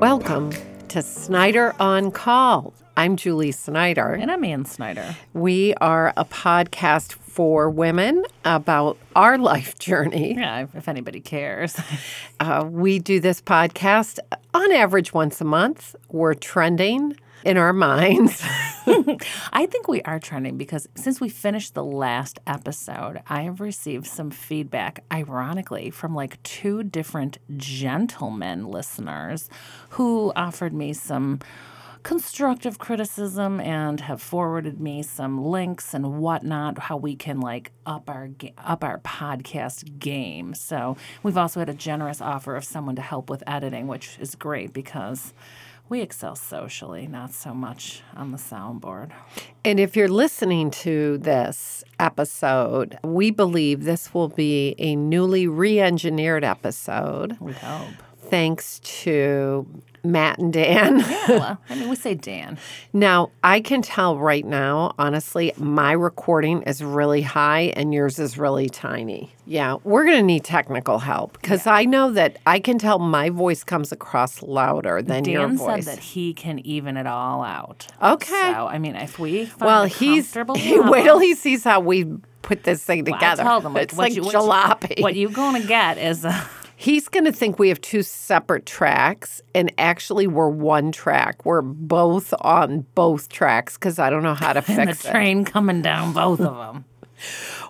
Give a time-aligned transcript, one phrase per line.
[0.00, 0.52] Welcome
[0.88, 2.72] to Snyder on Call.
[2.96, 4.12] I'm Julie Snyder.
[4.12, 5.16] And I'm Ann Snyder.
[5.32, 10.34] We are a podcast for women about our life journey.
[10.36, 11.76] Yeah, if- if anybody cares.
[12.38, 14.20] Uh, we do this podcast
[14.54, 15.96] on average once a month.
[16.10, 17.16] We're trending
[17.46, 18.42] in our minds.
[19.52, 24.06] I think we are trending because since we finished the last episode, I have received
[24.06, 29.48] some feedback, ironically, from like two different gentlemen listeners
[29.90, 31.38] who offered me some
[32.02, 38.08] constructive criticism and have forwarded me some links and whatnot how we can like up
[38.08, 43.02] our up our podcast game so we've also had a generous offer of someone to
[43.02, 45.34] help with editing which is great because
[45.88, 49.10] we excel socially not so much on the soundboard.
[49.64, 55.80] And if you're listening to this episode, we believe this will be a newly re
[55.80, 57.36] engineered episode.
[57.40, 59.66] We hope thanks to
[60.04, 60.98] Matt and Dan.
[61.28, 62.58] well i mean we say dan
[62.92, 68.38] Now, I can tell right now, honestly, my recording is really high and yours is
[68.38, 69.32] really tiny.
[69.46, 73.30] Yeah, we're going to need technical help because I know that I can tell my
[73.30, 75.58] voice comes across louder than your voice.
[75.58, 78.52] dan said that he can even it all out Okay.
[78.54, 80.54] so i mean if we find well, a he's comfortable
[80.90, 82.04] wait till he sees how we
[82.42, 83.42] put this thing together.
[83.42, 84.98] I told him, it's what like you, what jalopy.
[84.98, 86.44] You, what you gonna get is uh,
[86.78, 91.44] He's going to think we have two separate tracks, and actually, we're one track.
[91.46, 95.10] We're both on both tracks because I don't know how to the fix it.
[95.10, 96.84] train coming down both of them.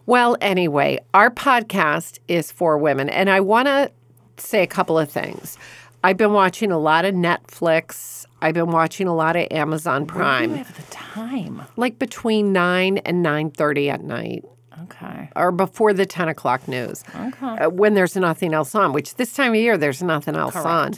[0.07, 3.93] Well, anyway, our podcast is for women, and I want to
[4.39, 5.57] say a couple of things.
[6.03, 8.27] I've been watching a lot of Netflix.
[8.43, 11.63] I've been watching a lot of Amazon You Prime, have the time.
[11.77, 14.45] like between nine and nine thirty at night,
[14.85, 15.31] Okay.
[15.35, 17.47] or before the ten o'clock news, Okay.
[17.47, 18.93] uh, when there's nothing else on.
[18.93, 20.93] Which this time of year, there's nothing else on.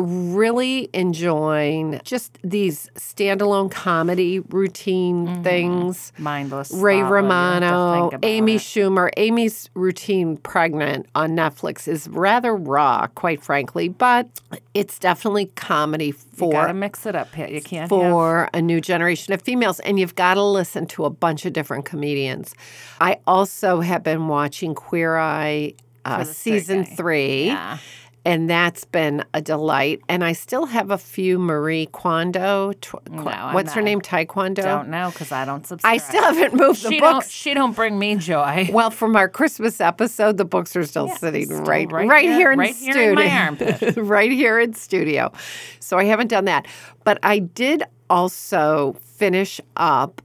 [0.00, 6.12] Really enjoying just these standalone comedy routine things.
[6.18, 6.70] Mindless.
[6.70, 8.60] Ray thought, what you have to Romano, Amy it.
[8.60, 9.10] Schumer.
[9.16, 14.28] Amy's routine pregnant on Netflix is rather raw, quite frankly, but
[14.72, 17.36] it's definitely comedy for You gotta mix it up.
[17.36, 17.88] You can't have.
[17.88, 21.52] for a new generation of females, and you've got to listen to a bunch of
[21.52, 22.54] different comedians.
[23.00, 25.74] I also have been watching Queer Eye
[26.04, 27.46] uh, For the straight season three.
[27.46, 27.78] Yeah.
[28.28, 30.02] And that's been a delight.
[30.08, 32.72] And I still have a few Marie Kondo.
[32.74, 33.22] Tw- No,
[33.52, 34.02] what's her name?
[34.02, 34.56] Taekwondo.
[34.56, 35.94] Don't know because I don't subscribe.
[35.94, 37.12] I still haven't moved the She books.
[37.26, 37.30] don't.
[37.30, 38.68] She don't bring me joy.
[38.72, 42.52] Well, from our Christmas episode, the books are still sitting still right, right right, here-
[42.52, 43.96] in right the here studio, in my armpit.
[43.96, 45.32] right here in studio.
[45.80, 46.66] So I haven't done that,
[47.04, 50.20] but I did also finish up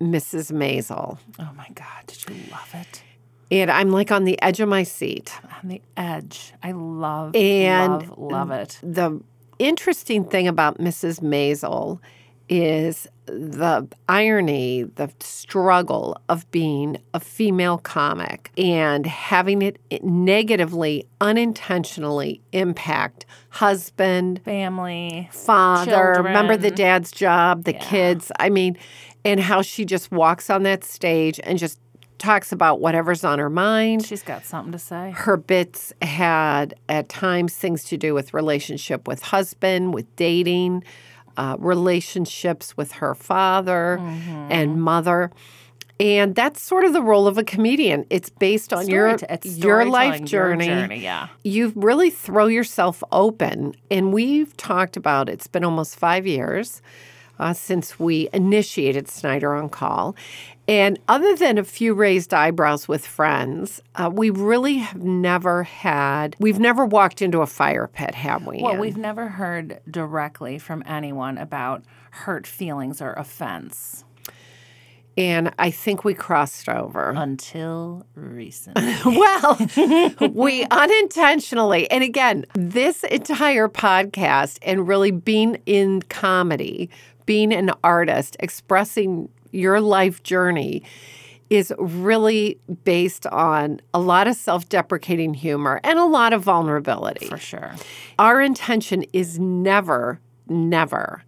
[0.00, 0.52] Mrs.
[0.52, 2.06] Maisel, Oh my God!
[2.06, 3.02] Did you love it?
[3.50, 5.32] And I'm like on the edge of my seat.
[5.62, 6.52] On the edge.
[6.62, 7.34] I love.
[7.34, 8.78] And love, love it.
[8.82, 9.20] The
[9.58, 11.20] interesting thing about Mrs.
[11.20, 12.00] Maisel
[12.50, 22.40] is the irony, the struggle of being a female comic and having it negatively, unintentionally
[22.52, 25.28] impact husband, Family.
[25.30, 26.22] father.
[26.22, 27.80] Remember the dad's job, the Yeah.
[27.80, 28.32] kids.
[28.38, 28.78] I mean,
[29.24, 31.78] and how she just walks on that stage and just
[32.18, 35.12] talks about whatever's on her mind She's got something to say.
[35.16, 40.82] her bits had at times things to do with relationship with husband with dating
[41.36, 44.52] uh, relationships with her father Mm-hmm.
[44.52, 45.30] and mother
[46.00, 49.84] and that's sort of the role of a comedian it's based on your Storyte- your
[49.84, 51.28] life storytelling, your journey, journey, yeah.
[51.44, 56.82] you really throw yourself open and we've talked about it's been almost five years
[57.38, 60.16] uh, since we initiated Snyder on Call.
[60.66, 66.36] And other than a few raised eyebrows with friends, uh, we really have never had,
[66.38, 68.62] we've never walked into a fire pit, have we?
[68.62, 68.80] Well, Ann?
[68.80, 74.04] we've never heard directly from anyone about hurt feelings or offense
[75.18, 77.10] and I think we crossed over.
[77.10, 78.94] until recently.
[79.04, 79.58] well,
[80.30, 86.88] we unintentionally, and again, this entire podcast and really being in comedy,
[87.28, 90.82] being an artist, expressing your life journey
[91.50, 97.26] is really based on a lot of self deprecating humor and a lot of vulnerability.
[97.26, 97.74] for sure.
[98.18, 101.22] Our intention is never, never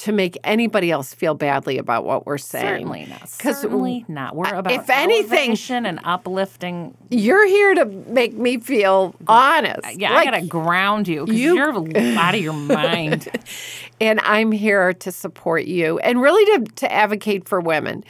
[0.00, 2.64] to make anybody else feel badly about what we're saying.
[2.64, 3.28] Certainly not.
[3.28, 4.34] Certainly not.
[4.34, 6.96] We're about if anything- and uplifting.
[7.10, 9.80] You're here to make me feel honest.
[9.98, 11.70] Yeah, Like, I gotta ground you because you, are
[12.18, 13.28] out of your mind.
[14.00, 18.02] and I'm here to support you and really to, to advocate for women.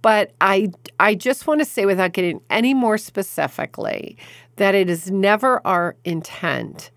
[0.00, 4.16] But I I just want to say without getting any more specifically
[4.56, 6.90] that it is never our intent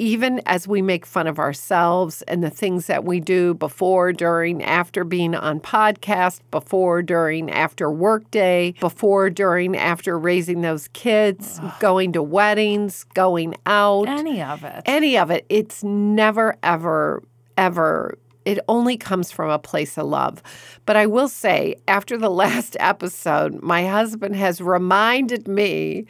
[0.00, 4.62] even as we make fun of ourselves and the things that we do before, during,
[4.64, 12.12] after being on podcast, before, during, after workday, before, during, after raising those kids, going
[12.14, 14.82] to weddings, going out, Any of it.
[14.86, 17.22] any of it, it's never, ever,
[17.58, 18.16] ever.
[18.46, 20.42] It only comes from a place of love.
[20.86, 26.06] But I will say, after the last episode, my husband has reminded me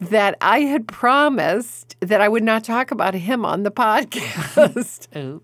[0.00, 5.08] that I had promised that I would not talk about him on the podcast.
[5.14, 5.40] Oh.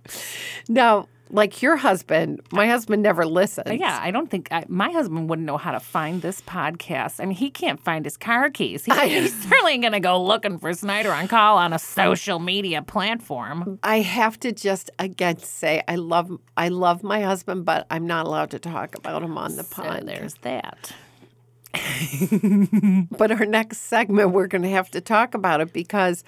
[0.68, 3.78] Now, like your husband, my husband never listens.
[3.78, 7.20] Yeah, I don't think I, my husband wouldn't know how to find this podcast.
[7.20, 8.86] I mean, he can't find his car keys.
[8.86, 12.80] He, he's certainly going to go looking for Snyder on call on a social media
[12.80, 13.78] platform.
[13.82, 18.24] I have to just again say I love I love my husband, but I'm not
[18.26, 20.06] allowed to talk about him on the So podcast.
[20.06, 20.92] there's that.
[23.10, 26.24] But our next segment, we're going to have to talk about it because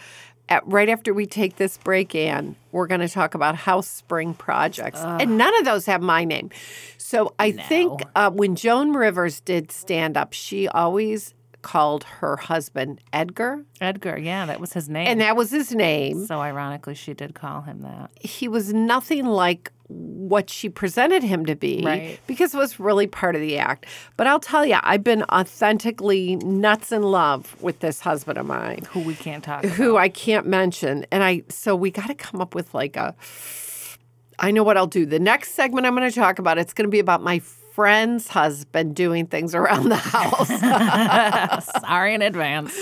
[0.48, 4.34] at, right after we take this break, Ann, we're going to talk about house spring
[4.34, 5.00] projects.
[5.00, 6.50] And none of those have my name.
[6.98, 13.00] So I think uh, when Joan Rivers did stand up, she always called her husband
[13.12, 15.06] Edgar, Edgar, yeah, that was his name.
[15.06, 16.26] and that was his name.
[16.26, 18.10] so ironically, she did call him that.
[18.20, 22.20] He was nothing like what she presented him to be Right.
[22.28, 23.86] because it was really part of the act.
[24.16, 28.86] But I'll tell you, I've been authentically nuts in love with this husband of mine.
[28.92, 29.76] Who we can't talk about.
[29.76, 31.04] who I can't mention.
[31.10, 33.14] And I so we got to come up with like a
[34.38, 35.04] I know what I'll do.
[35.04, 37.40] The next segment I'm going to talk about it's going to be about my
[37.80, 40.48] friend's husband doing things around the house.
[41.80, 42.78] Sorry in advance.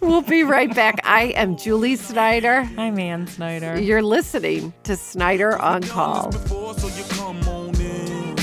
[0.00, 1.00] we'll be right back.
[1.02, 2.68] I am Julie Snyder.
[2.76, 3.80] I'm Ann Snyder.
[3.80, 6.28] You're listening to Snyder on Call.
[6.28, 8.34] Before, so on.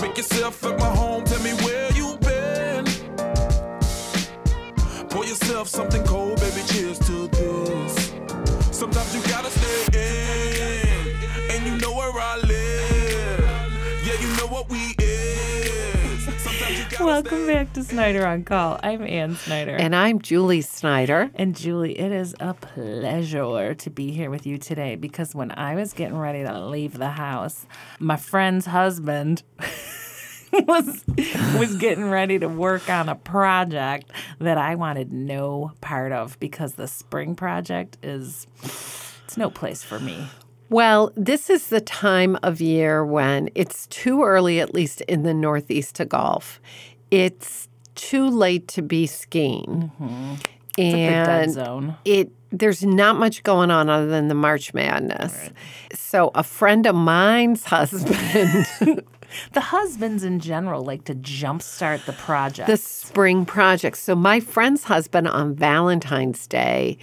[0.00, 1.24] Make yourself at my home.
[1.24, 2.84] Tell me where you been.
[5.08, 6.62] Pour yourself something cold, baby.
[6.68, 8.12] Cheers to this.
[8.70, 9.31] Sometimes you
[17.12, 18.78] Welcome back to Snyder on Call.
[18.80, 19.74] I'm Ann Snyder.
[19.74, 21.32] And I'm Julie Snyder.
[21.34, 25.74] And Julie, it is a pleasure to be here with you today because when I
[25.74, 27.66] was getting ready to leave the house,
[27.98, 29.42] my friend's husband
[30.52, 31.04] was
[31.58, 36.74] was getting ready to work on a project that I wanted no part of because
[36.74, 38.46] the spring project is
[39.24, 40.28] it's no place for me.
[40.72, 45.34] Well, this is the time of year when it's too early, at least in the
[45.34, 46.60] Northeast, to golf.
[47.10, 49.92] It's too late to be skiing.
[50.00, 50.34] Mm-hmm.
[50.78, 51.96] It's a big dead And zone.
[52.06, 55.50] it there's not much going on other than the March Madness.
[55.94, 58.66] So a friend of mine's husband,
[59.52, 62.66] The husbands in general like to jumpstart the project.
[62.66, 63.96] the spring project.
[63.96, 66.98] So my friend's husband on Valentine's Day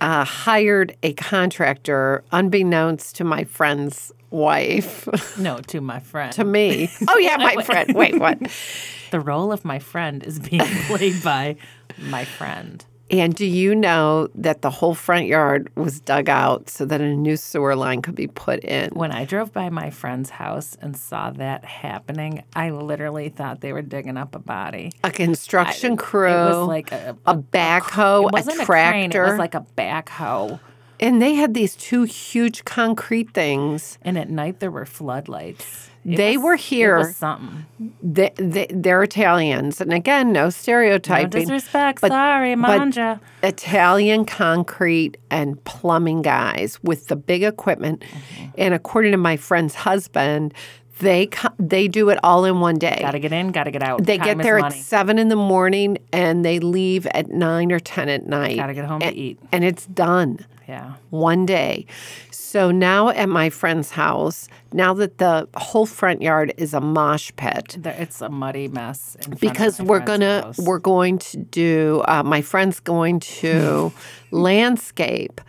[0.00, 5.08] uh, hired a contractor, unbeknownst to my friend's wife,
[5.38, 6.32] no, to my friend.
[6.34, 6.90] to me.
[7.08, 7.94] Oh yeah, my friend.
[7.94, 8.38] Wait, what?
[9.10, 11.56] the role of my friend is being played by
[11.98, 12.84] my friend.
[13.10, 17.16] And do you know that the whole front yard was dug out so that a
[17.16, 18.90] new sewer line could be put in?
[18.90, 23.72] When I drove by my friend's house and saw that happening, I literally thought they
[23.72, 24.92] were digging up a body.
[25.04, 29.30] A construction crew, It was like a, a backhoe, it wasn't a a tractor, it
[29.30, 30.60] was like a backhoe.
[31.00, 33.98] and they had these two huge concrete things.
[34.02, 35.88] And at night there were floodlights.
[36.12, 36.98] It They was- were It here.
[36.98, 37.66] was something.
[38.02, 41.24] They, they, they're Italians, and again, no stereotyping.
[41.40, 42.00] No disrespect.
[42.00, 43.20] but- Sorry, manja.
[43.42, 48.44] Italian concrete and plumbing guys with the big equipment, Mm-hmm.
[48.58, 50.54] and according to my friend's husband,
[51.00, 51.28] they
[51.60, 52.98] they do it all in one day.
[53.00, 54.04] Gotta get in, gotta get out.
[54.04, 57.78] They Time get there at seven in the morning and they leave at nine or
[57.78, 58.56] ten at night.
[58.56, 59.38] Gotta get home to and, eat.
[59.52, 60.94] and it's done Yeah.
[61.10, 61.86] one day.
[62.30, 67.32] So now at my friend's house, now that the whole front yard is a mosh
[67.36, 69.16] pit, it's a muddy mess.
[69.16, 70.58] in front of because we're gonna house.
[70.58, 73.92] we're going to do uh, my friend's going to
[74.30, 75.40] landscape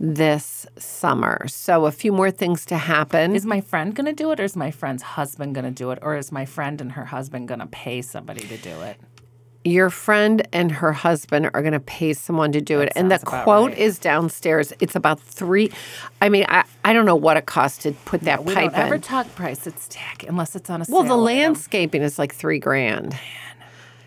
[0.00, 1.46] this summer.
[1.48, 3.34] So a few more things to happen.
[3.34, 5.90] Is my friend going to do it or is my friend's husband going to do
[5.90, 5.98] it?
[6.02, 8.96] Or is my friend and her husband going to pay somebody to do it?
[9.68, 12.90] Your friend and her husband are going to pay someone to do it.
[12.96, 13.78] And the quote right.
[13.78, 14.72] is downstairs.
[14.80, 15.70] It's about three.
[16.22, 18.80] I mean, I, I don't know what it cost to put that We pipe don't
[18.80, 19.00] ever in.
[19.02, 19.66] talk price.
[19.66, 21.24] It's tack unless it's on a well, the item.
[21.24, 23.14] landscaping is like three grand.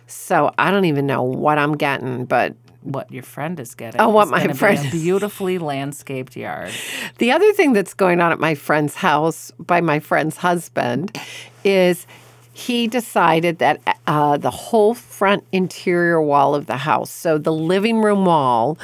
[0.08, 4.02] So I don't even know what I'm getting, but What your friend is getting.
[4.02, 6.72] Oh, what my friend a beautifully landscaped yard.
[7.20, 11.16] The other thing that's going on at my friend's house by my friend's husband
[11.64, 12.08] is
[12.54, 18.02] he decided that uh, the whole front interior wall of the house, so the living
[18.02, 18.78] room wall,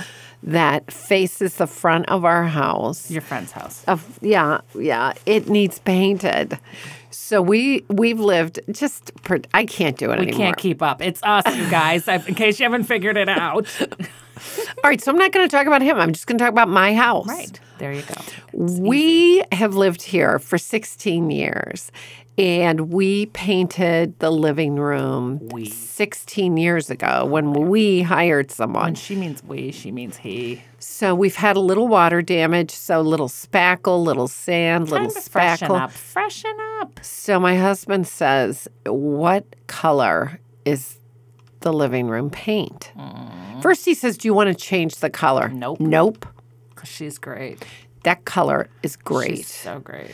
[0.43, 3.11] that faces the front of our house.
[3.11, 3.83] Your friend's house.
[3.85, 6.57] Of yeah, yeah, it needs painted.
[7.11, 9.13] So we we've lived just.
[9.23, 10.25] per- I can't do it anymore.
[10.25, 10.45] We anymore.
[10.47, 11.01] can't keep up.
[11.01, 12.07] It's us, you guys.
[12.07, 13.67] In case you haven't figured it out.
[14.83, 15.97] All right, so I'm not going to talk about him.
[15.97, 17.27] I'm just going to talk about my house.
[17.27, 17.59] right.
[17.79, 18.15] There you go.
[18.53, 21.91] We have lived here for 16 years
[22.37, 25.65] and we painted the living room We.
[25.65, 28.83] 16 years ago oh when we hired someone.
[28.85, 30.61] When she means we, she means he.
[30.77, 35.29] So we've had a little water damage, so little spackle, little sand, little Time to
[35.29, 35.91] freshen up.
[35.91, 36.99] Freshen up.
[37.01, 40.99] So my husband says, "What color is
[41.61, 43.61] the living room paint?" Mm.
[43.61, 45.79] First he says, "Do you want to change the color?" Nope.
[45.79, 46.25] Nope.
[46.83, 47.65] she's great.
[48.03, 49.37] That color is great.
[49.37, 50.11] She's so great.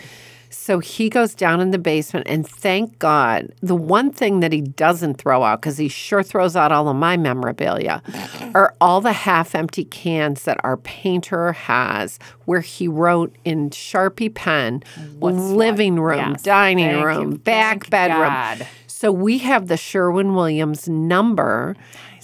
[0.54, 4.62] So he goes down in the basement, and thank God, the one thing that he
[4.62, 8.02] doesn't throw out, because he sure throws out all of my memorabilia,
[8.54, 14.34] are all the half empty cans that our painter has where he wrote in Sharpie
[14.34, 14.84] pen
[15.20, 16.02] What's living what?
[16.04, 16.44] room, Yes.
[16.44, 17.38] dining Thank room, you.
[17.40, 18.30] back Thank bedroom.
[18.34, 18.68] God.
[18.88, 21.76] So we have the Sherwin Williams number.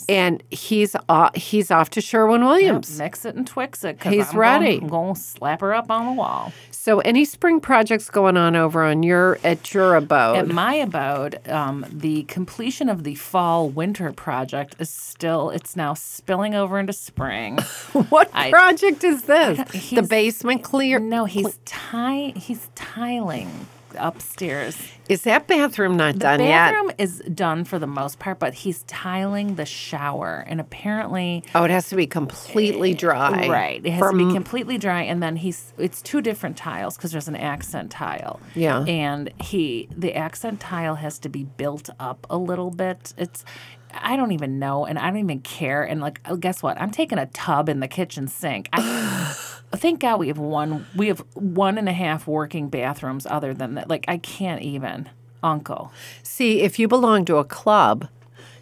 [0.09, 2.97] And he's uh, he's off to Sherwin Williams.
[2.97, 4.01] Mix it and twix it.
[4.03, 4.65] He's I'm ready.
[4.79, 6.51] Gonna, I'm going to slap her up on the wall.
[6.71, 10.37] So any spring projects going on over on your at your abode?
[10.37, 15.93] At my abode, um, the completion of the fall winter project is still, it's now
[15.93, 17.59] spilling over into spring.
[18.09, 19.59] What I- project is this?
[19.91, 20.99] The basement clear?
[20.99, 24.77] no, he's ti- he's tiling upstairs.
[25.07, 26.69] Is that bathroom not The done yet?
[26.69, 30.43] The bathroom is done for the most part, but he's tiling the shower.
[30.47, 33.47] And apparently, Oh, it has to be completely eh, dry.
[33.47, 33.81] Right.
[33.83, 37.11] It has For to be completely dry, and then he's it's two different tiles because
[37.11, 38.39] there's an accent tile.
[38.55, 38.83] Yeah.
[38.83, 43.13] And he the accent tile has to be built up a little bit.
[43.17, 43.43] It's
[43.91, 45.83] I don't even know, and I don't even care.
[45.83, 46.79] And like, oh, guess what?
[46.79, 48.69] I'm taking a tub in the kitchen sink.
[48.71, 49.35] I,
[49.71, 50.85] thank God we have one.
[50.95, 53.25] We have one and a half working bathrooms.
[53.25, 55.09] Other than that, like I can't even.
[55.41, 58.09] Uncle, See, if you belong to a club,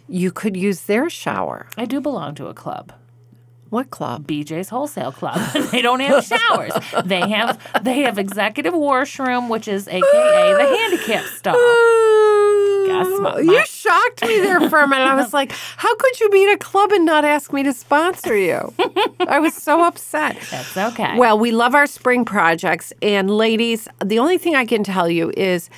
[0.06, 1.66] you could use their shower.
[1.76, 2.92] I do belong to a club.
[3.70, 4.26] What club?
[4.26, 5.38] BJ's Wholesale Club.
[5.72, 6.72] they don't have showers.
[7.04, 11.54] They have they have executive washroom, which is AKA the handicap stall.
[12.88, 13.44] Guess what?
[13.44, 15.04] You shocked me there for a minute.
[15.04, 17.72] I was like, how could you be at a club and not ask me to
[17.72, 18.72] sponsor you?
[19.26, 20.38] I was so upset.
[20.50, 21.16] That's okay.
[21.18, 22.92] Well, we love our spring projects.
[23.02, 25.70] And ladies, the only thing I can tell you is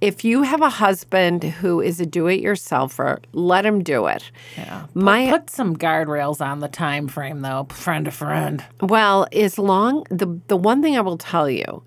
[0.00, 4.30] if you have a husband who is a do it yourselfer, let him do it.
[4.56, 4.86] yeah.
[4.94, 8.64] My Put some guardrails on the time frame though, friend to friend.
[8.80, 11.82] well, as long the the one thing I will tell you,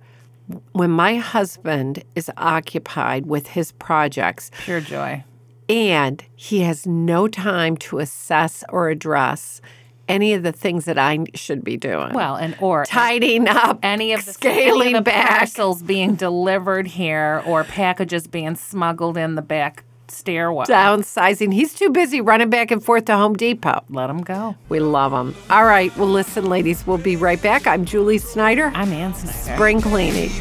[0.73, 5.23] when my husband is occupied with his projects Pure joy.
[5.69, 9.61] and he has no time to assess or address
[10.07, 12.13] any of the things that I should be doing.
[12.13, 15.37] Well, and or tidying up, any of the scaling any of the back.
[15.37, 20.65] parcels being delivered here or packages being smuggled in the back stairwell.
[20.67, 21.53] downsizing.
[21.53, 23.83] He's too busy running back and forth to Home Depot.
[23.89, 24.55] Let him go.
[24.69, 25.35] We love him.
[25.49, 25.95] All right.
[25.97, 27.67] Well, listen, ladies, we'll be right back.
[27.67, 28.71] I'm Julie Snyder.
[28.75, 29.55] I'm Ann Snyder.
[29.55, 30.31] Spring cleaning.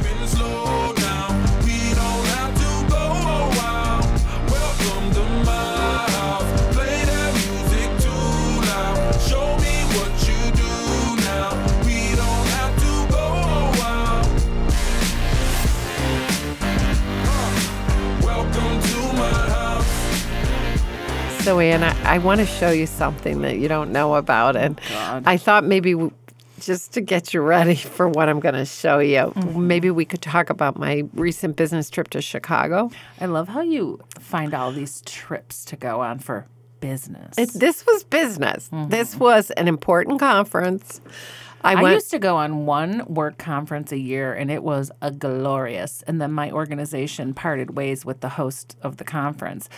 [21.43, 24.57] So, Anna, I want to show you something that you don't know about.
[24.57, 25.97] And oh, I thought maybe
[26.61, 29.67] just to get you ready for what I'm going to show you, mm-hmm.
[29.67, 32.91] maybe we could talk about my recent business trip to Chicago.
[33.21, 36.47] I love how you find all these trips to go on for
[36.81, 37.39] business.
[37.39, 38.69] It, this was business.
[38.69, 38.91] Mm-hmm.
[38.91, 41.01] This was an important conference.
[41.63, 45.11] I, I used to go on one work conference a year and it was a
[45.11, 46.03] glorious.
[46.07, 49.69] And then my organization parted ways with the host of the conference.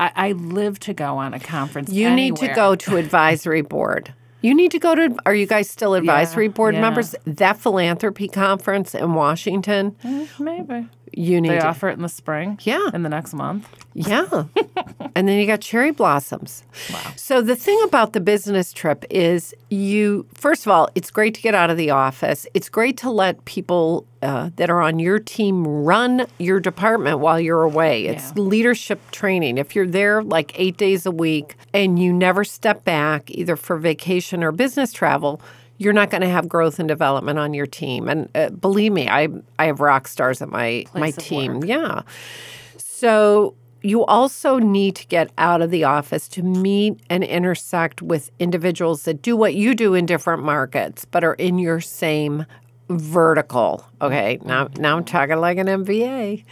[0.00, 1.90] I, I live to go on a conference.
[1.90, 4.14] You need to go to advisory board.
[4.40, 5.14] You need to go to.
[5.26, 6.80] Are you guys still advisory board yeah.
[6.80, 7.14] members?
[7.26, 9.94] That philanthropy conference in Washington.
[10.02, 10.88] Mm, maybe.
[11.12, 11.66] You need They to.
[11.66, 12.58] offer it in the spring.
[12.62, 12.88] Yeah.
[12.94, 13.68] In the next month.
[13.94, 14.44] Yeah.
[15.14, 16.62] and then you got cherry blossoms.
[16.92, 17.12] Wow.
[17.16, 21.42] So the thing about the business trip is you, first of all, it's great to
[21.42, 22.46] get out of the office.
[22.54, 27.40] It's great to let people uh, that are on your team run your department while
[27.40, 28.06] you're away.
[28.06, 28.42] It's Yeah.
[28.42, 29.58] leadership training.
[29.58, 33.76] If you're there like eight days a week and you never step back, either for
[33.78, 35.40] vacation or business travel,
[35.80, 38.06] you're not going to have growth and development on your team.
[38.06, 41.54] And uh, believe me, I I have rock stars at my my Place of team.
[41.60, 41.66] work.
[41.66, 42.02] Yeah.
[42.76, 48.30] So you also need to get out of the office to meet and intersect with
[48.38, 52.44] individuals that do what you do in different markets, but are in your same
[52.90, 53.86] vertical.
[54.02, 56.44] Okay, now now I'm talking like an MBA.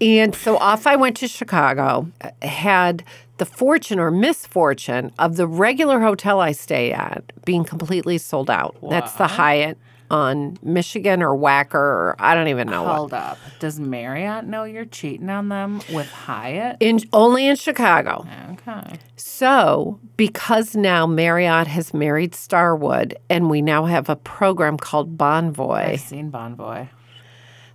[0.00, 2.10] And so off I went to Chicago,
[2.42, 3.04] had
[3.38, 8.76] the fortune or misfortune of the regular hotel I stay at being completely sold out.
[8.88, 9.78] That's the Hyatt
[10.10, 12.94] on Michigan or Wacker or I don't even know what.
[12.96, 13.38] Hold up.
[13.58, 16.76] Does Marriott know you're cheating on them with Hyatt?
[16.80, 18.26] In only in Chicago.
[18.52, 18.98] Okay.
[19.16, 25.86] So, because now Marriott has married Starwood and we now have a program called Bonvoy,
[25.94, 26.88] I've seen Bonvoy.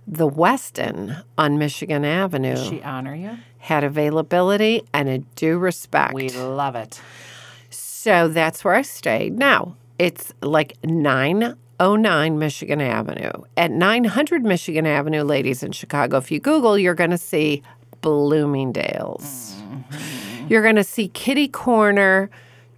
[0.06, 3.36] the Westin on Michigan Avenue She honor you?
[3.62, 6.14] Had availability and a due respect.
[6.14, 7.00] We love it.
[7.70, 9.38] So that's where I stayed.
[9.38, 13.30] Now, it's like 909 Michigan Avenue.
[13.56, 17.62] At 900 Michigan Avenue, ladies in Chicago, if you Google, you're going to see
[18.00, 19.54] Bloomingdale's.
[19.62, 20.48] Mm-hmm.
[20.48, 22.30] You're going to see Kitty Corner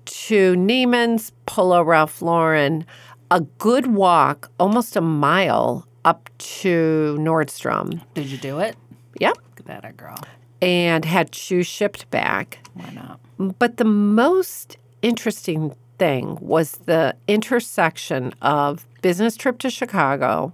[0.04, 2.84] to Neiman's, Polo Ralph Lauren,
[3.30, 8.02] a good walk, almost a mile up to Nordstrom.
[8.12, 8.76] Did you do it?
[9.18, 9.34] Yep.
[9.36, 10.18] Look at that, girl.
[10.60, 12.58] And had shoes shipped back.
[12.74, 13.20] Why not?
[13.58, 20.52] But the most interesting thing was the intersection of business trip to Chicago,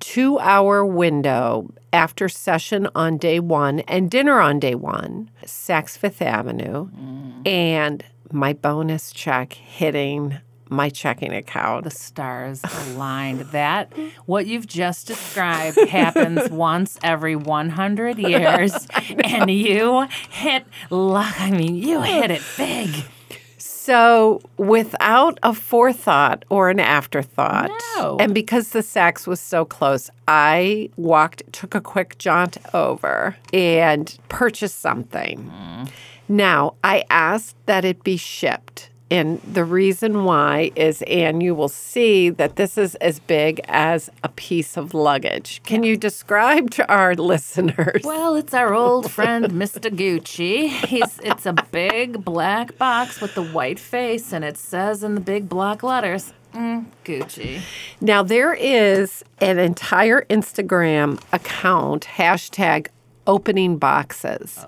[0.00, 6.20] two hour window after session on day one and dinner on day one, Saks Fifth
[6.20, 7.46] Avenue, mm.
[7.48, 11.84] and my bonus check hitting my checking account.
[11.84, 13.40] The stars aligned.
[13.52, 13.92] That,
[14.26, 18.86] what you've just described, happens once every 100 years.
[19.24, 21.34] And you hit luck.
[21.40, 22.90] I mean, you hit it big.
[23.58, 28.16] So, without a forethought or an afterthought, No.
[28.18, 34.16] and because the Saks was so close, I walked, took a quick jaunt over, and
[34.30, 35.50] purchased something.
[35.50, 35.84] Mm-hmm.
[36.28, 38.88] Now, I asked that it be shipped.
[39.14, 44.10] And the reason why is, and you will see that this is as big as
[44.24, 45.62] a piece of luggage.
[45.62, 48.02] Can you describe to our listeners?
[48.02, 49.88] Well, it's our old friend Mr.
[49.88, 50.68] Gucci.
[50.68, 55.20] He's it's a big black box with the white face, and it says in the
[55.20, 57.60] big block letters, mm, Gucci.
[58.00, 62.88] Now, there is an entire Instagram account, hashtag
[63.28, 64.66] opening boxes.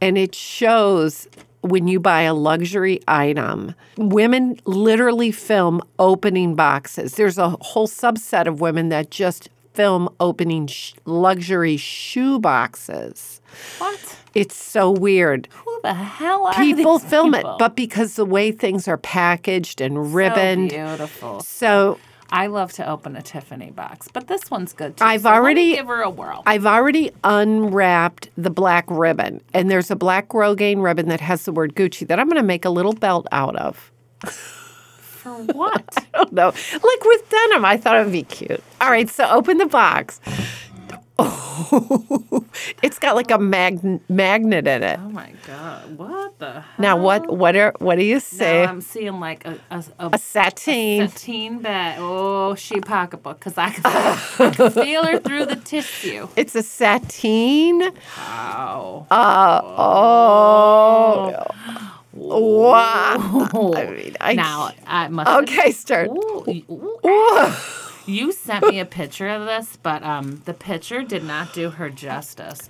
[0.00, 1.26] And it shows
[1.62, 7.14] when you buy a luxury item, women literally film opening boxes.
[7.14, 13.40] There's a whole subset of women that just film opening sh- luxury shoe boxes.
[13.78, 14.16] What?
[14.34, 15.48] It's so weird.
[15.64, 17.54] Who the hell are People film people?
[17.54, 20.70] it, but because the way things are packaged and ribboned.
[20.70, 21.40] So beautiful.
[21.40, 21.98] So
[22.30, 25.04] I love to open a Tiffany box, but this one's good too.
[25.04, 26.42] I've so already- give her a whirl.
[26.46, 31.52] I've already unwrapped the black ribbon, and there's a black grosgrain ribbon that has the
[31.52, 33.90] word Gucci that I'm going to make a little belt out of.
[35.00, 35.84] For what?
[35.96, 36.48] I don't know.
[36.48, 38.62] Like with denim, I thought it would be cute.
[38.80, 40.20] All right, so open the box.
[41.20, 42.44] Oh,
[42.82, 45.00] it's got like a mag- magnet in it.
[45.02, 45.98] oh my god!
[45.98, 46.60] What the?
[46.60, 46.64] Hell?
[46.78, 48.62] Now, what what are what do you say?
[48.64, 51.08] Now I'm seeing like a a, a, a sateen.
[51.08, 51.98] sateen bag.
[52.00, 56.28] Oh, she pocketbook because I, could feel her through the tissue.
[56.36, 57.80] It's a sateen.
[58.16, 59.06] Wow.
[59.10, 61.44] Uh, oh,
[62.14, 63.74] wow.
[63.74, 65.30] I mean, I now I must.
[65.50, 66.10] Okay, start.
[66.10, 67.00] Ooh, ooh.
[67.04, 67.52] Ooh.
[68.08, 71.90] You sent me a picture of this, but um, the picture did not do her
[71.90, 72.66] justice.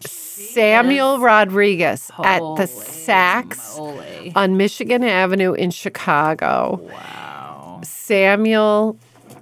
[0.00, 4.32] Samuel Rodriguez at Holy the Saks moly.
[4.34, 6.80] on Michigan Avenue in Chicago.
[6.90, 7.80] Wow.
[7.84, 8.98] Samuel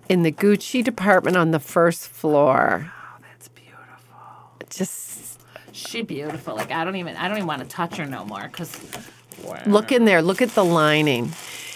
[0.09, 2.91] in the Gucci department on the first floor.
[2.93, 4.67] Wow, that's beautiful.
[4.69, 5.41] Just
[5.71, 6.57] She beautiful.
[6.57, 8.81] Like I don't even I don't even want to touch her no more because
[9.65, 10.23] look in there.
[10.23, 11.31] Look at the lining.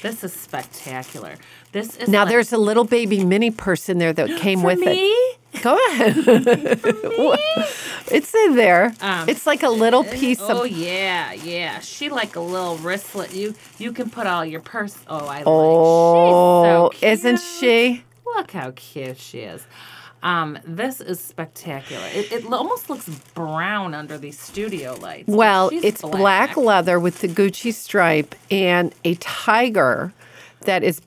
[0.05, 1.35] This is spectacular.
[1.73, 4.79] This is Now like, there's a little baby mini purse in there that came with
[4.79, 5.09] me.
[5.09, 5.39] it.
[5.63, 6.15] Go ahead.
[8.11, 8.93] it's in there.
[9.01, 10.71] Um, it's like a little uh, piece Oh of.
[10.71, 11.81] yeah, yeah.
[11.81, 13.33] She like a little wristlet.
[13.35, 14.97] You you can put all your purse.
[15.09, 16.93] Oh, I Oh, like.
[16.93, 18.05] She's so oh, isn't she?
[18.37, 19.65] Look how cute she is.
[20.25, 22.07] Um, this is spectacular.
[22.15, 25.29] It, it almost looks brown under these studio lights.
[25.29, 26.57] Well, it's black.
[26.57, 30.15] leather with the Gucci stripe and a tiger
[30.63, 31.03] that is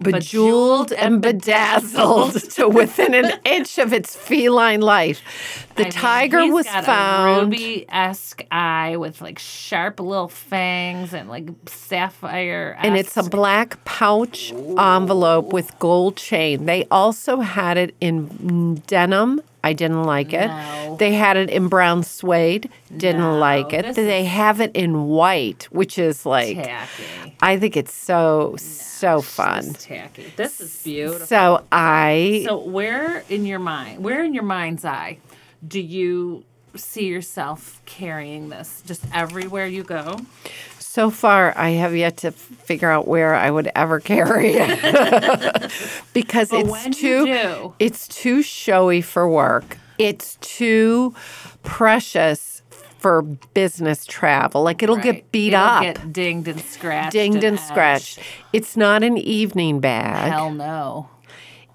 [0.00, 5.66] bejeweled and bedazzled to within an inch of its feline life.
[5.76, 7.38] The I mean, tiger was found.
[7.38, 12.76] a ruby-esque eye with like sharp little fangs and like sapphire.
[12.80, 16.66] and it's a black pouch envelope with gold chain.
[16.66, 20.48] They also had it in denim I didn't like it.
[20.48, 20.96] No.
[20.98, 22.68] They had it in brown suede.
[22.94, 23.94] Didn't No, like it.
[23.94, 27.36] They have it in white, which is like Tacky.
[27.40, 29.72] I think it's so so fun.
[29.72, 30.30] Tacky.
[30.36, 31.26] This is beautiful.
[31.26, 35.18] So I So where in your mind, where in your mind's eye,
[35.66, 36.44] do you
[36.76, 40.16] see yourself carrying this just everywhere you go?
[40.94, 45.72] so far I have yet to figure out where I would ever carry it
[46.12, 49.76] because But it's too do, it's too showy for work.
[49.98, 51.12] It's too
[51.64, 52.62] precious
[52.98, 54.62] for business travel.
[54.62, 57.66] Like it'll right, get beat it'll up, get dinged and scratched, dinged and edged.
[57.66, 58.20] scratched.
[58.52, 60.30] It's not an evening bag.
[60.30, 61.08] Hell no.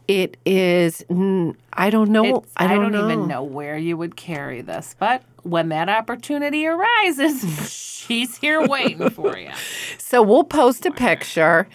[0.10, 1.04] It is.
[1.08, 2.26] I don't know.
[2.26, 3.06] It's- I don't, know.
[3.06, 7.70] even know where you would carry this, but when that opportunity arises,
[8.08, 9.52] she's here waiting for you.
[10.00, 11.68] So we'll post a picture,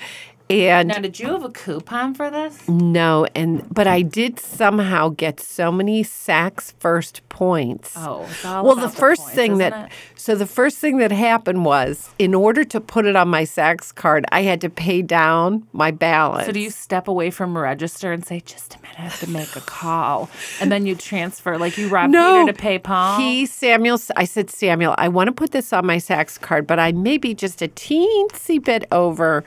[0.50, 2.68] and Now, did you have a coupon for this?
[2.68, 7.94] no, and but I did somehow get so many Saks first points.
[7.96, 9.92] Oh, well, the first points, thing that it?
[10.16, 13.94] so the first thing that happened was in order to put it on my Saks
[13.94, 16.46] card, I had to pay down my balance.
[16.46, 19.30] So do you step away from register and say, "Just a minute, I have to
[19.30, 20.28] make a call,"
[20.60, 23.18] and then you transfer, like you rob no, Peter to pay Paul?
[23.18, 23.98] He Samuel.
[24.16, 24.94] I said Samuel.
[24.98, 27.68] I want to put this on my Saks card, but I may be just a
[27.68, 29.42] teensy bit over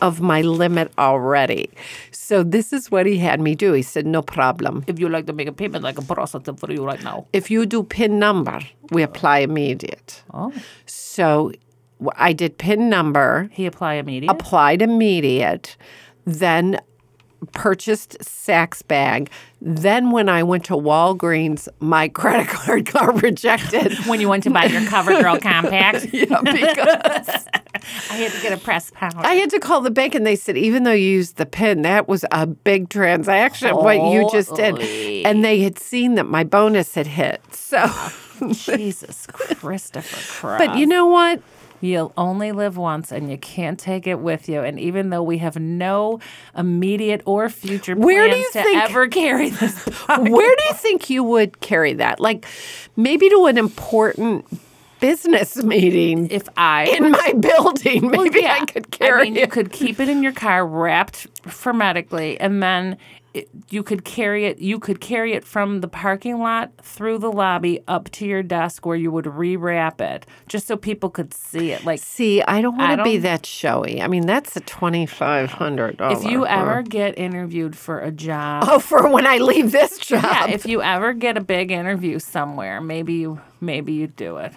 [0.00, 1.70] of my limit already.
[2.10, 3.72] So this is what he had me do.
[3.72, 4.84] He said, "No problem.
[4.86, 7.26] if you like to make a payment, I can process it for you right now.
[7.32, 8.60] If you do PIN number,
[8.92, 10.52] we apply immediate." Oh,
[10.86, 11.52] So
[12.16, 13.48] I did PIN number.
[13.52, 14.30] he apply immediate.
[14.30, 15.76] applied immediate,
[16.24, 16.80] then
[17.52, 19.30] purchased Saks bag.
[19.60, 23.92] Then when I went to Walgreens, my credit card got rejected.
[24.06, 27.48] when you went to buy your CoverGirl compact, yeah, because
[28.10, 29.18] I had to get a pressed powder.
[29.18, 31.82] I had to call the bank and they said, even though you used the PIN,
[31.82, 34.78] that was a big transaction, what you just did.
[35.26, 37.40] And they had seen that my bonus had hit.
[37.54, 37.90] So,
[38.52, 40.58] Jesus Christopher Cross.
[40.58, 41.42] but you know what?
[41.80, 44.60] You'll only live once and you can't take it with you.
[44.62, 46.20] And even though we have no
[46.56, 50.74] immediate or future plans Where do you to think- ever carry this, Where do you
[50.74, 52.20] think you would carry that?
[52.20, 52.44] Like
[52.96, 54.44] maybe to an important
[55.00, 58.10] business meeting if I in my building.
[58.10, 61.26] Maybe I could carry I mean, you could keep it in your car wrapped
[61.62, 62.98] hermetically, and then
[63.32, 64.58] it, you could carry it.
[64.58, 68.84] You could carry it from the parking lot through the lobby up to your desk,
[68.84, 71.84] where you would rewrap it, just so people could see it.
[71.84, 74.02] Like See, I don't want to be that showy.
[74.02, 76.24] I mean, that's a twenty five hundred dollars.
[76.24, 78.64] if you ever get interviewed for a job.
[78.66, 82.18] oh, for when I leave this job, Yeah, if you ever get a big interview
[82.18, 84.52] somewhere, maybe you maybe you do it.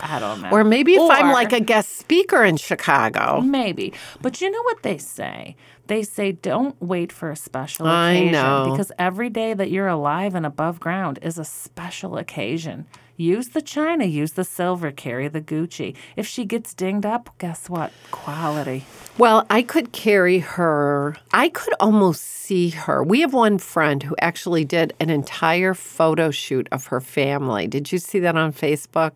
[0.00, 0.50] I don't know.
[0.50, 3.40] or maybe if I'm like a guest speaker in Chicago.
[3.40, 3.92] Maybe.
[4.20, 5.56] But you know what they say?
[5.86, 8.68] They say don't wait for a special I occasion know.
[8.70, 12.86] because every day that you're alive and above ground is a special occasion.
[13.16, 15.94] Use the china, use the silver, carry the Gucci.
[16.16, 17.92] If she gets dinged up, guess what?
[18.10, 18.84] Quality.
[19.18, 21.16] Well, I could carry her.
[21.32, 23.02] I could almost see her.
[23.02, 27.66] We have one friend who actually did an entire photo shoot of her family.
[27.66, 29.12] Did you see that on Facebook?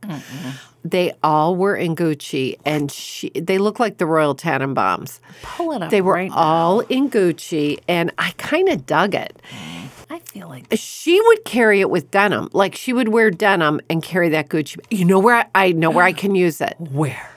[0.85, 3.31] They all were in Gucci, and she.
[3.31, 5.19] They look like the Royal Tenenbaums.
[5.43, 5.91] Pull it up.
[5.91, 9.41] They were right all in Gucci, and I kind of dug it.
[9.51, 9.86] Mm.
[10.17, 13.81] I feel like uh, She would carry it with denim, like she would wear denim
[13.91, 14.79] and carry that Gucci.
[14.91, 17.31] You know where I, I know where I can use it, where?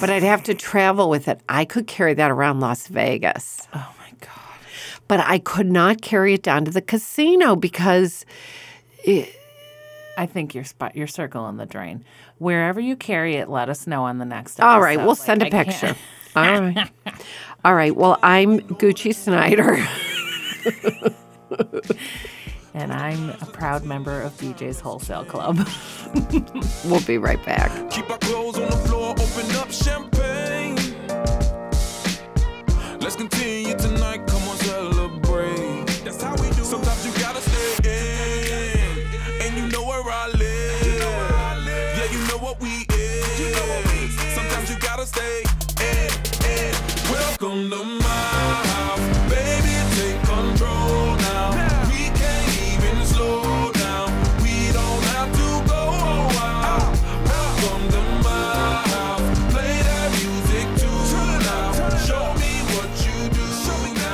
[0.00, 1.40] but I'd have to travel with it.
[1.48, 3.68] I could carry that around Las Vegas.
[3.74, 4.30] Oh my god.
[5.08, 8.24] but I could not carry it down to the casino because
[9.06, 12.04] I think you're spot you're circling the drain.
[12.38, 14.66] Wherever you carry it, let us know on the next episode.
[14.68, 15.94] all right, we'll Like, send a I picture.
[16.34, 16.90] All right.
[17.64, 17.94] All right.
[17.94, 19.76] Well, I'm Gucci Snyder.
[22.72, 25.58] And I'm a proud member of BJ's Wholesale Club.
[26.84, 27.70] We'll be right back.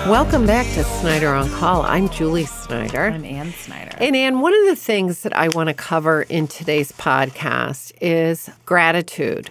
[0.08, 1.82] Welcome back to Snyder on Call.
[1.82, 3.06] I'm Julie Snyder.
[3.06, 3.90] I'm Ann Snyder.
[3.98, 8.48] And Ann, one of the things that I want to cover in today's podcast is
[8.66, 9.50] gratitude,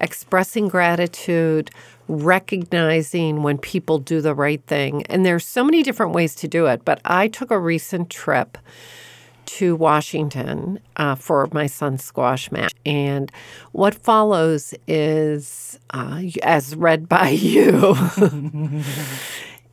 [0.00, 1.70] expressing gratitude,
[2.08, 5.06] recognizing when people do the right thing.
[5.06, 8.58] And there's so many different ways to do it, but I took a recent trip
[9.44, 12.72] to Washington uh, for my son's squash match.
[12.84, 13.30] And
[13.70, 17.94] what follows is, uh, as read by you,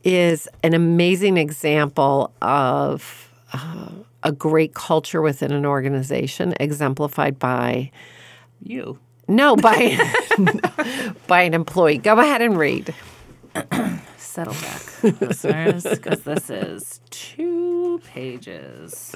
[0.04, 3.88] is an amazing example of uh,
[4.22, 7.90] a great culture within an organization, exemplified by
[8.62, 8.98] You.
[9.28, 9.98] no by
[11.26, 11.98] by an employee.
[11.98, 12.94] Go ahead and read.
[14.16, 19.14] Settle back, listeners, because this is two pages.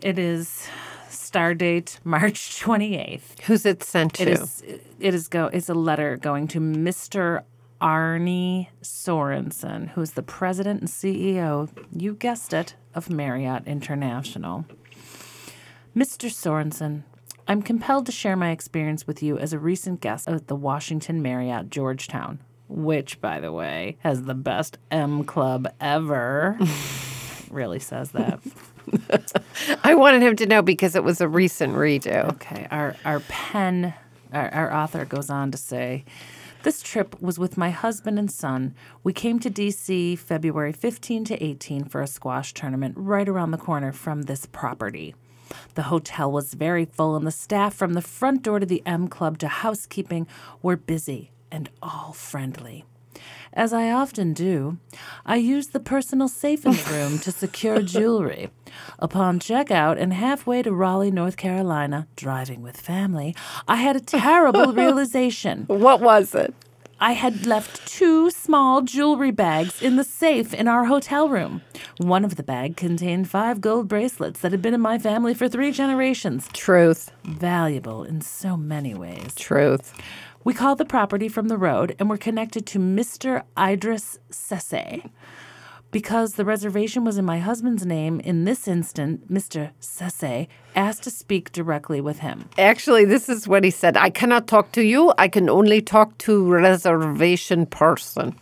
[0.00, 0.68] It is
[1.08, 3.40] star date March 28th.
[3.42, 4.22] Who's it sent to?
[4.22, 4.64] It is
[4.98, 7.42] it is go it's a letter going to Mr.
[7.80, 14.64] Arne Sorenson, who's the president and CEO, you guessed it, of Marriott International.
[15.96, 16.30] Mr.
[16.30, 17.04] Sorenson,
[17.46, 21.22] I'm compelled to share my experience with you as a recent guest at the Washington
[21.22, 26.58] Marriott Georgetown, which, by the way, has the best M club ever.
[27.50, 28.40] really says that.
[29.82, 32.30] I wanted him to know because it was a recent redo.
[32.32, 33.94] Okay, our our pen,
[34.32, 36.04] our, our author goes on to say,
[36.68, 38.74] this trip was with my husband and son.
[39.02, 40.16] We came to D.C.
[40.16, 45.14] February 15 to 18 for a squash tournament right around the corner from this property.
[45.76, 49.08] The hotel was very full, and the staff from the front door to the M
[49.08, 50.26] Club to housekeeping
[50.60, 52.84] were busy and all friendly.
[53.58, 54.78] As I often do,
[55.26, 58.50] I used the personal safe in the room to secure jewelry.
[59.00, 63.34] Upon checkout and halfway to Raleigh, North Carolina, driving with family,
[63.66, 65.64] I had a terrible realization.
[65.66, 66.54] What was it?
[67.00, 71.62] I had left two small jewelry bags in the safe in our hotel room.
[71.98, 75.48] One of the bag contained five gold bracelets that had been in my family for
[75.48, 77.10] three generations, Truth.
[77.24, 79.34] valuable in so many ways.
[79.36, 79.94] Truth.
[80.48, 83.42] We called the property from the road and were connected to Mr.
[83.58, 85.10] Idris Sesse.
[85.90, 89.72] Because the reservation was in my husband's name, in this instant, Mr.
[89.78, 92.48] Sesse asked to speak directly with him.
[92.56, 93.98] Actually, this is what he said.
[93.98, 95.12] I cannot talk to you.
[95.18, 98.34] I can only talk to reservation person.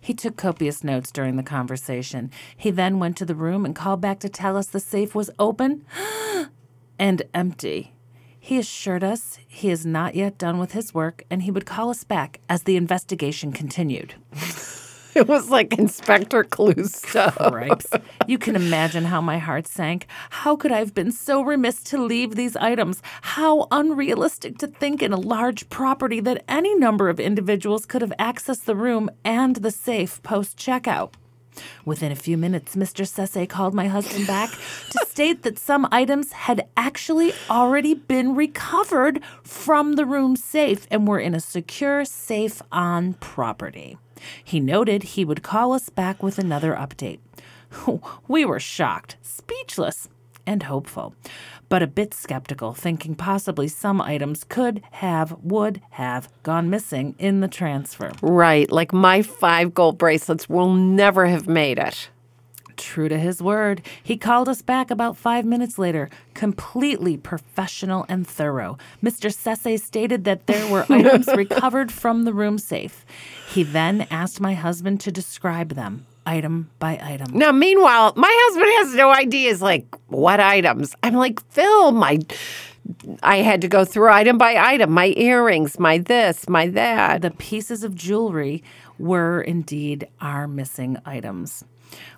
[0.00, 2.32] He took copious notes during the conversation.
[2.56, 5.30] He then went to the room and called back to tell us the safe was
[5.38, 5.86] open
[6.98, 7.92] and empty.
[8.44, 11.90] He assured us he is not yet done with his work and he would call
[11.90, 14.14] us back as the investigation continued.
[15.14, 18.00] It was like Inspector Clouseau.
[18.26, 20.06] You can imagine how my heart sank.
[20.30, 23.02] How could I have been so remiss to leave these items?
[23.20, 28.14] How unrealistic to think in a large property that any number of individuals could have
[28.18, 31.12] accessed the room and the safe post checkout.
[31.84, 33.06] Within a few minutes, Mr.
[33.06, 34.50] Sesse called my husband back
[34.90, 41.06] to state that some items had actually already been recovered from the room safe and
[41.06, 43.98] were in a secure safe on property.
[44.42, 47.18] He noted he would call us back with another update.
[48.28, 50.08] We were shocked, speechless,
[50.46, 51.14] and hopeful,
[51.68, 57.40] but a bit skeptical, thinking possibly some items could have, would have gone missing in
[57.40, 58.12] the transfer.
[58.20, 58.70] Right.
[58.70, 62.10] Like my five gold bracelets will never have made it.
[62.76, 68.26] True to his word, he called us back about five minutes later, completely professional and
[68.26, 68.78] thorough.
[69.02, 69.32] Mr.
[69.32, 73.04] Sesse stated that there were items recovered from the room safe.
[73.48, 77.36] He then asked my husband to describe them, item by item.
[77.36, 80.94] Now, meanwhile, my husband has no ideas like, what items?
[81.02, 82.18] I'm like, Phil, my.
[83.22, 87.22] I had to go through item by item my earrings, my this, my that.
[87.22, 88.62] The pieces of jewelry
[88.98, 91.64] were indeed our missing items.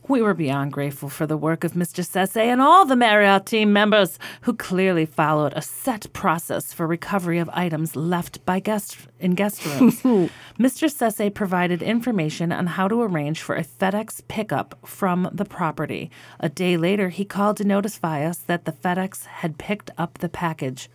[0.06, 2.04] We were beyond grateful for the work of Mr.
[2.04, 7.38] Sesse and all the Marriott team members who clearly followed a set process for recovery
[7.38, 10.02] of items left by guests in guest rooms.
[10.58, 10.90] Mr.
[10.90, 16.10] Sesse provided information on how to arrange for a FedEx pickup from the property.
[16.38, 20.28] A day later, he called to notify us that the FedEx had picked up the
[20.28, 20.90] package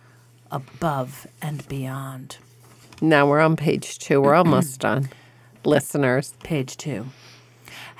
[0.52, 2.38] above and beyond.
[3.00, 4.20] Now we're on page two.
[4.20, 5.08] We're almost done.
[5.64, 7.06] Listeners, Page two.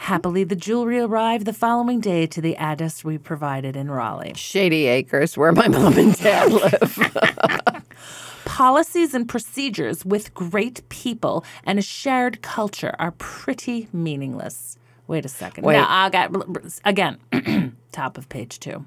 [0.05, 4.33] Happily, the jewelry arrived the following day to the address we provided in Raleigh.
[4.35, 7.85] Shady Acres, where my mom and dad live.
[8.47, 14.79] Policies and procedures with great people and a shared culture are pretty meaningless.
[15.07, 15.65] Wait a second.
[15.65, 15.75] Wait.
[15.75, 16.35] Now, I got
[16.87, 17.19] again,
[17.93, 18.87] top of page two.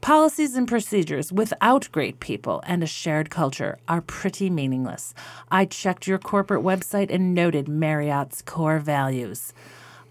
[0.00, 5.12] Policies and procedures without great people and a shared culture are pretty meaningless.
[5.50, 9.52] I checked your corporate website and noted Marriott's core values.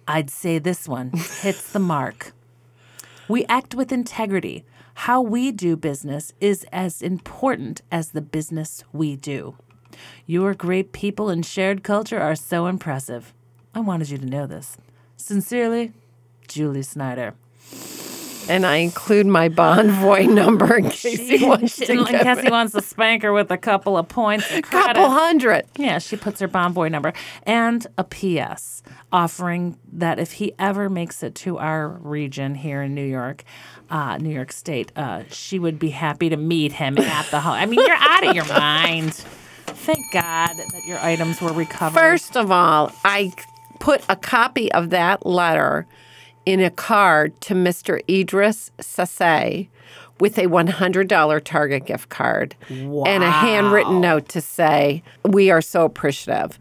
[0.10, 2.34] I'd say this one hits the mark.
[3.28, 4.66] We act with integrity.
[5.06, 9.56] How we do business is as important as the business we do.
[10.26, 13.36] Your great people and shared culture are so impressive.
[13.76, 14.78] I wanted you to know this.
[15.16, 15.94] Sincerely,
[16.48, 17.36] Julie Snyder.
[18.50, 22.74] And I include my Bonvoy number in case he wants to in case he wants
[22.74, 24.52] to spank her with a couple of points.
[24.52, 25.66] a couple hundred.
[25.78, 28.82] Yeah, she puts her Bonvoy number and a PS
[29.12, 33.44] offering that if he ever makes it to our region here in New York,
[33.90, 37.54] uh, New York State, uh, she would be happy to meet him at the home.
[37.54, 39.14] I mean, you're out of your mind.
[39.14, 42.00] Thank God that your items were recovered.
[42.00, 43.32] First of all, I
[43.80, 45.88] put a copy of that letter
[46.46, 48.02] in a card to Mr.
[48.10, 49.68] Idris Sase
[50.20, 55.86] with a $100 Target gift card and a handwritten note to say, We are so
[55.86, 56.60] appreciative.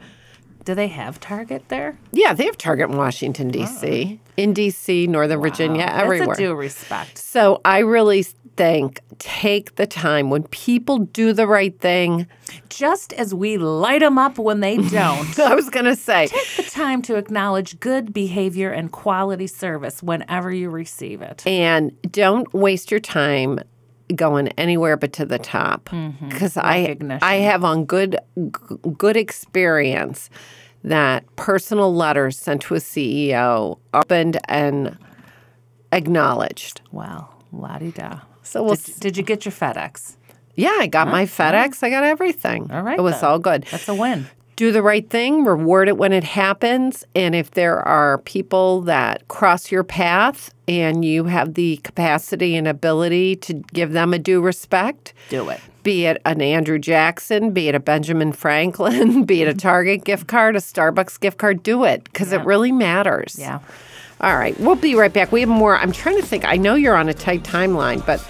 [0.68, 1.98] Do they have Target there?
[2.12, 6.26] Yeah, they have Target in Washington, D.C., in D.C., Northern Virginia, everywhere.
[6.26, 7.16] That's a due respect.
[7.16, 12.26] So I really think take the time when people do the right thing.
[12.68, 15.40] Just as we light them up when they don't.
[15.40, 20.02] I was going to say, Take the time to acknowledge good behavior and quality service
[20.02, 21.46] whenever you receive it.
[21.46, 23.58] and don't waste your time
[24.14, 26.28] going anywhere but to the top mm-hmm.
[26.28, 27.22] because I Recognition.
[27.22, 28.50] I have on good g-
[28.96, 30.30] good experience
[30.84, 34.96] that personal letters sent to a CEO opened and
[35.92, 36.80] acknowledged.
[36.92, 38.20] Well, la di da.
[38.42, 40.16] So we'll Did, did you get your FedEx?
[40.54, 41.82] Yeah, I got my FedEx.
[41.82, 42.70] I got everything.
[42.72, 43.30] All right, It was then.
[43.30, 43.64] all good.
[43.70, 44.26] That's a win.
[44.56, 47.04] do the right thing, reward it when it happens.
[47.14, 52.66] And if there are people that cross your path and you have the capacity and
[52.66, 55.60] ability to give them a due respect, Do it.
[55.88, 59.58] Be it an Andrew Jackson, be it a Benjamin Franklin, be it a mm-hmm.
[59.58, 63.38] Target gift card, a Starbucks gift card, do it because it really matters.
[63.38, 63.60] Yeah.
[64.20, 65.32] All right, we'll be right back.
[65.32, 65.78] We have more.
[65.78, 66.44] I'm trying to think.
[66.44, 68.22] I know you're on a tight timeline, but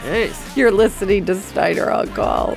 [0.56, 2.56] you're listening to Snyder on Call.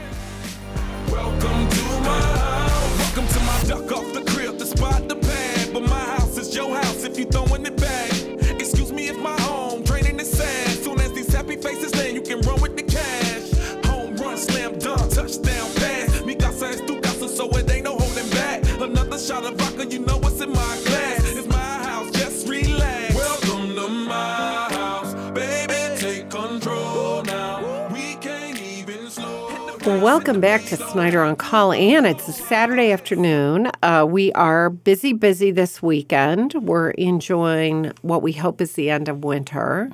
[30.00, 31.74] Welcome back to Snyder on Call.
[31.74, 33.70] And it's a Saturday afternoon.
[33.84, 36.54] Uh, we are busy, busy this weekend.
[36.54, 39.90] We're enjoying what we hope is the end of winter.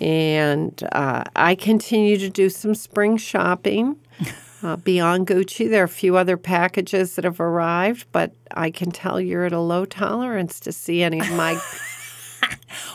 [0.00, 3.96] And uh, I continue to do some spring shopping.
[4.62, 8.90] Uh, beyond Gucci, there are a few other packages that have arrived, but I can
[8.90, 11.60] tell you're at a low tolerance to see any of my.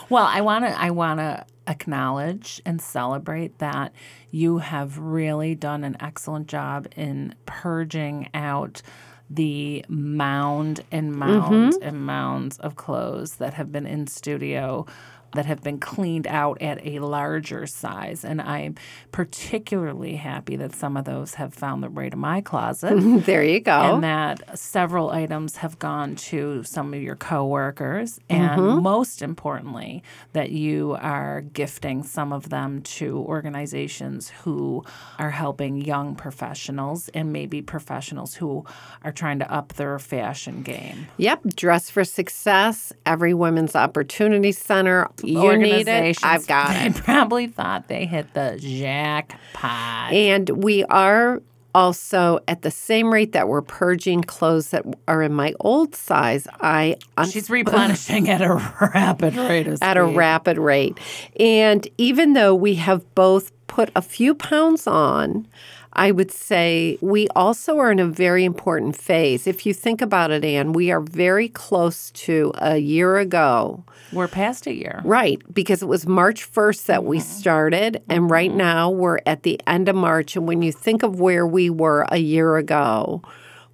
[0.08, 3.92] Well, I want to I want to acknowledge and celebrate that
[4.30, 8.82] you have really done an excellent job in purging out
[9.28, 11.82] the mound and mound mm-hmm.
[11.88, 14.84] and mounds of clothes that have been in studio
[15.32, 18.74] that have been cleaned out at a larger size and I'm
[19.12, 23.60] particularly happy that some of those have found their way to my closet there you
[23.60, 23.72] go.
[23.72, 28.82] and that several items have gone to some of your coworkers, and mm-hmm.
[28.82, 34.84] most importantly, that you are gifting some of them to organizations who
[35.18, 38.64] are helping young professionals and maybe professionals who
[39.04, 41.06] are trying to up their fashion game.
[41.16, 45.08] Yep, Dress for Success, Every Women's Opportunity Center.
[45.24, 46.18] You need it.
[46.24, 46.94] I've got They it.
[46.96, 50.12] probably thought they hit the jackpot.
[50.12, 51.42] And we are
[51.74, 56.46] also at the same rate that we're purging clothes that are in my old size.
[56.60, 58.54] I I'm She's replenishing at a
[58.94, 60.98] rapid rate at a rapid rate.
[61.38, 65.46] And even though we have both put a few pounds on,
[65.92, 69.46] I would say we also are in a very important phase.
[69.46, 73.84] If you think about it, Ann, we are very close to a year ago.
[74.12, 75.00] We're past a year.
[75.04, 77.26] Right, because it was March 1st that we uh-huh.
[77.26, 78.58] started, and right uh-huh.
[78.58, 80.36] now we're at the end of March.
[80.36, 83.22] And when you think of where we were a year ago,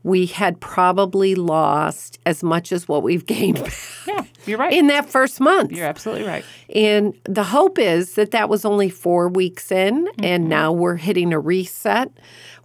[0.06, 3.74] we had probably lost as much as what we've gained back
[4.06, 4.72] Yeah, you're right.
[4.72, 5.72] in that first month.
[5.72, 6.44] You're absolutely right.
[6.72, 11.32] And the hope is that that was only four weeks in, and now we're hitting
[11.32, 12.12] a reset.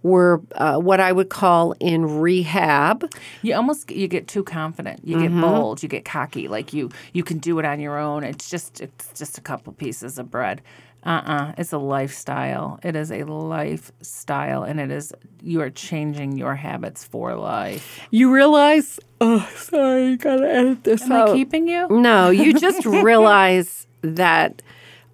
[0.04, 3.10] We're uh, what I would call in rehab.
[3.42, 5.00] You almost you get too confident.
[5.04, 5.82] You get bold.
[5.82, 6.46] You get cocky.
[6.48, 8.24] Like you you can do it on your own.
[8.24, 10.60] It's just it's just a couple pieces of bread.
[11.04, 11.54] Uh-uh.
[11.58, 12.78] It's a lifestyle.
[12.82, 18.00] It is a lifestyle, and it is you are changing your habits for life.
[18.10, 19.00] You realize?
[19.20, 21.30] Oh, sorry, gotta edit this Am out.
[21.30, 21.88] I keeping you?
[21.88, 24.62] No, you just realize that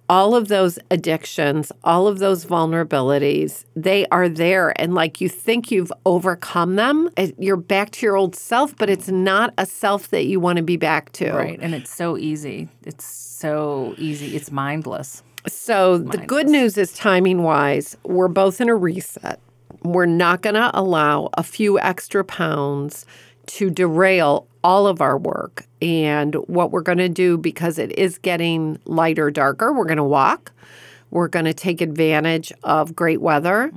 [0.09, 4.73] all of those addictions, all of those vulnerabilities, they are there.
[4.81, 8.89] And like you think you've overcome them, eh, you're back to your old self, but
[8.89, 11.31] it's not a self that you want to be back to.
[11.31, 11.59] Right.
[11.61, 12.69] And it's so easy.
[12.85, 14.35] It's so easy.
[14.35, 15.21] It's mindless.
[15.53, 19.39] So the good news is timing wise, we're both in a reset.
[19.83, 23.05] We're not going to allow a few extra pounds
[23.47, 25.65] to derail all of our work.
[25.81, 30.03] And what we're going to do, because it is getting lighter, darker, we're going to
[30.03, 30.51] walk.
[31.11, 33.71] We're going to take advantage of great weather,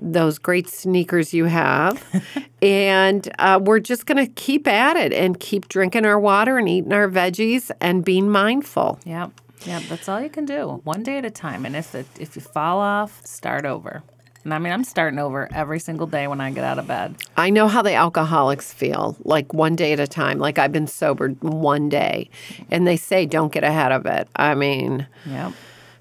[0.00, 2.04] those great sneakers you have.
[2.62, 6.68] and uh, we're just going to keep at it and keep drinking our water and
[6.68, 9.00] eating our veggies and being mindful.
[9.04, 9.32] Yep.
[9.64, 9.82] Yep.
[9.88, 11.64] That's all you can do, one day at a time.
[11.64, 14.02] And if it, if you fall off, start over.
[14.44, 17.16] And I mean, I'm starting over every single day when I get out of bed.
[17.36, 20.38] I know how the alcoholics feel, like one day at a time.
[20.38, 22.30] Like I've been sober one day,
[22.70, 24.28] and they say don't get ahead of it.
[24.36, 25.50] I mean, yeah.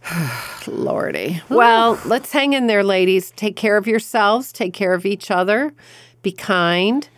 [0.67, 1.41] lordy.
[1.49, 3.31] Well, let's hang in there, ladies.
[3.31, 5.73] Take care of yourselves, take care of each other,
[6.21, 7.09] be kind,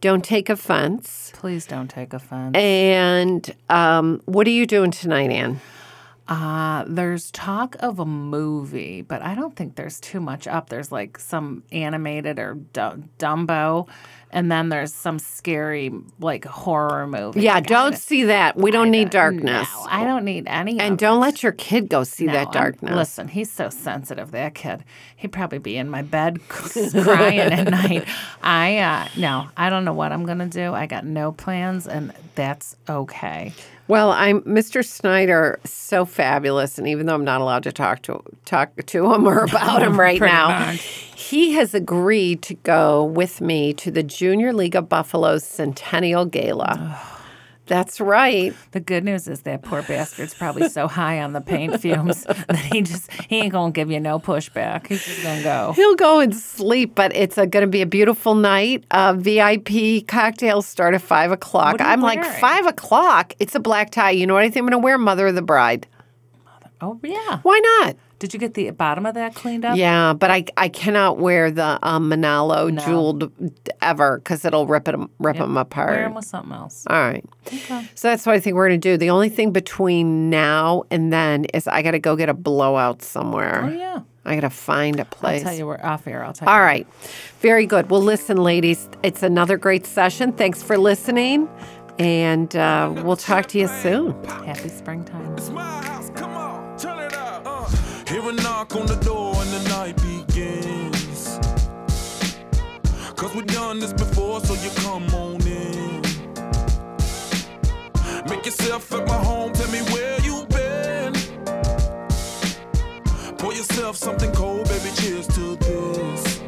[0.00, 1.32] don't take offense.
[1.34, 2.56] Please don't take offense.
[2.56, 5.60] And um, what are you doing tonight, Ann?
[6.28, 10.68] Uh, there's talk of a movie, but I don't think there's too much up.
[10.68, 13.88] There's like some animated or du- Dumbo,
[14.32, 17.40] and then there's some scary like horror movie.
[17.42, 18.56] Yeah, don't see that.
[18.56, 19.68] We don't need darkness.
[19.74, 20.78] No, I don't need any.
[20.80, 21.20] And don't it.
[21.20, 22.94] let your kid go see No, that I'm- darkness.
[22.94, 24.30] Listen, he's so sensitive.
[24.30, 24.84] That kid,
[25.16, 28.06] he'd probably be in my bed crying at night.
[28.42, 30.72] I uh, no, I don't know what I'm gonna do.
[30.74, 33.52] I got no plans, and that's okay.
[33.90, 34.86] Well, I'm Mr.
[34.86, 39.26] Snyder, so fabulous, and even though I'm not allowed to talk to talk to him
[39.26, 40.80] or about him right now, much.
[40.80, 47.00] he has agreed to go with me to the Junior League of Buffalo's Centennial Gala.
[47.70, 48.52] That's right.
[48.72, 52.56] The good news is that poor bastard's probably so high on the paint fumes that
[52.56, 54.88] he just he ain't gonna give you no pushback.
[54.88, 55.72] He's just gonna go.
[55.76, 58.82] He'll go and sleep, but it's going to be a beautiful night.
[58.90, 61.74] Uh, VIP cocktails start at five o'clock.
[61.74, 63.34] What are you I'm like five o'clock.
[63.38, 64.10] It's a black tie.
[64.10, 64.98] You know what I think I'm to wear?
[64.98, 65.86] Mother of the Bride.
[66.44, 66.70] Mother.
[66.80, 67.38] Oh yeah.
[67.44, 67.96] Why not?
[68.20, 69.78] Did you get the bottom of that cleaned up?
[69.78, 73.32] Yeah, but I I cannot wear the um, Manolo jeweled
[73.80, 75.90] ever because it'll rip it rip them apart.
[75.90, 76.84] Wear them with something else.
[76.88, 77.24] All right.
[77.46, 77.88] Okay.
[77.94, 78.98] So that's what I think we're going to do.
[78.98, 83.00] The only thing between now and then is I got to go get a blowout
[83.00, 83.62] somewhere.
[83.64, 84.00] Oh yeah.
[84.26, 85.42] I got to find a I'll place.
[85.42, 86.22] tell you where off air.
[86.22, 86.52] I'll tell you.
[86.52, 86.86] All right.
[87.40, 87.90] Very good.
[87.90, 90.32] Well, listen, ladies, it's another great session.
[90.32, 91.48] Thanks for listening.
[91.98, 94.12] And uh, we'll talk to you soon.
[94.24, 95.36] Happy springtime.
[98.30, 101.38] A knock on the door and the night begins.
[103.16, 106.00] Cause we've done this before, so you come on in.
[108.28, 111.12] Make yourself at my home, tell me where you've been.
[113.38, 116.40] Pour yourself something cold, baby, cheers to this.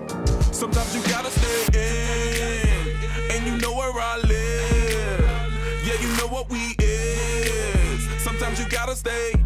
[0.52, 5.52] Sometimes you gotta stay in, and you know where I live.
[5.84, 8.22] Yeah, you know what we is.
[8.22, 9.41] Sometimes you gotta stay